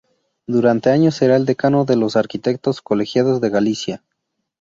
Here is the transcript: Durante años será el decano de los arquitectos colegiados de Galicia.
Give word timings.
Durante 0.47 0.89
años 0.89 1.13
será 1.13 1.35
el 1.35 1.45
decano 1.45 1.85
de 1.85 1.95
los 1.95 2.15
arquitectos 2.15 2.81
colegiados 2.81 3.39
de 3.39 3.51
Galicia. 3.51 4.03